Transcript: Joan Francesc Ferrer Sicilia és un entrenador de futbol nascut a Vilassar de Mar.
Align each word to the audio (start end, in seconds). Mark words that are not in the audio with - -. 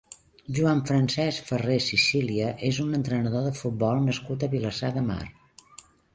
Joan 0.59 0.79
Francesc 0.89 1.45
Ferrer 1.51 1.75
Sicilia 1.89 2.47
és 2.71 2.81
un 2.85 2.99
entrenador 3.01 3.47
de 3.49 3.53
futbol 3.61 4.03
nascut 4.09 4.49
a 4.49 4.53
Vilassar 4.57 4.93
de 4.99 5.07
Mar. 5.13 5.23